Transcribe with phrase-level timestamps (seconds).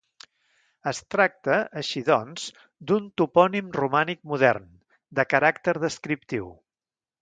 [0.91, 2.47] Es tracta, així, doncs,
[2.93, 4.69] d'un topònim romànic modern,
[5.23, 6.55] de caràcter descriptiu.